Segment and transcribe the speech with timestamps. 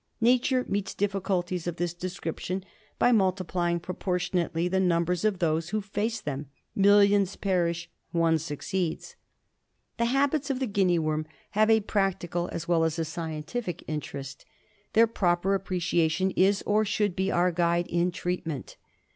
[0.19, 2.65] Nature meets difficulties of this description
[2.97, 9.15] by multiplying proportionately the numbers of those that face them; millions perish, one succeeds.
[9.97, 14.43] The habits of the Guinea worm have a practical, as well as a scientific, interest.
[14.93, 18.77] Their proper appreciation is, or should be, our guide in treatment.